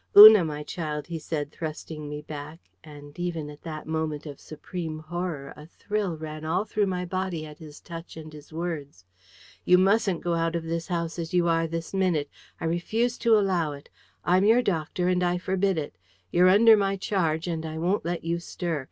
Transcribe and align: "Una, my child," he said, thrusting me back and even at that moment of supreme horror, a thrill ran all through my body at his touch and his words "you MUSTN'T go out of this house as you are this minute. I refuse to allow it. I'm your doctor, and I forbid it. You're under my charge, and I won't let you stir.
"Una, 0.17 0.43
my 0.43 0.63
child," 0.63 1.05
he 1.05 1.19
said, 1.19 1.51
thrusting 1.51 2.09
me 2.09 2.23
back 2.23 2.71
and 2.83 3.19
even 3.19 3.51
at 3.51 3.61
that 3.61 3.85
moment 3.85 4.25
of 4.25 4.39
supreme 4.39 4.97
horror, 4.97 5.53
a 5.55 5.67
thrill 5.67 6.17
ran 6.17 6.43
all 6.43 6.65
through 6.65 6.87
my 6.87 7.05
body 7.05 7.45
at 7.45 7.59
his 7.59 7.79
touch 7.79 8.17
and 8.17 8.33
his 8.33 8.51
words 8.51 9.05
"you 9.63 9.77
MUSTN'T 9.77 10.21
go 10.23 10.33
out 10.33 10.55
of 10.55 10.63
this 10.63 10.87
house 10.87 11.19
as 11.19 11.35
you 11.35 11.47
are 11.47 11.67
this 11.67 11.93
minute. 11.93 12.31
I 12.59 12.65
refuse 12.65 13.19
to 13.19 13.37
allow 13.37 13.73
it. 13.73 13.91
I'm 14.25 14.43
your 14.43 14.63
doctor, 14.63 15.07
and 15.07 15.21
I 15.21 15.37
forbid 15.37 15.77
it. 15.77 15.95
You're 16.31 16.49
under 16.49 16.75
my 16.75 16.95
charge, 16.95 17.45
and 17.45 17.63
I 17.63 17.77
won't 17.77 18.03
let 18.03 18.23
you 18.23 18.39
stir. 18.39 18.79